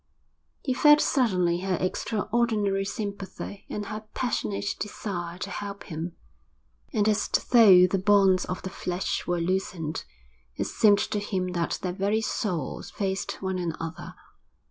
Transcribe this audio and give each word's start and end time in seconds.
He 0.63 0.73
felt 0.73 0.99
suddenly 0.99 1.59
her 1.59 1.77
extraordinary 1.79 2.85
sympathy 2.85 3.67
and 3.69 3.85
her 3.85 4.03
passionate 4.15 4.65
desire 4.79 5.37
to 5.37 5.51
help 5.51 5.83
him. 5.83 6.13
And 6.91 7.07
as 7.07 7.27
though 7.27 7.85
the 7.85 7.99
bonds 8.03 8.43
of 8.45 8.63
the 8.63 8.71
flesh 8.71 9.27
were 9.27 9.39
loosened, 9.39 10.03
it 10.55 10.65
seemed 10.65 10.97
to 10.97 11.19
him 11.19 11.49
that 11.49 11.77
their 11.83 11.93
very 11.93 12.21
souls 12.21 12.89
faced 12.89 13.43
one 13.43 13.59
another. 13.59 14.15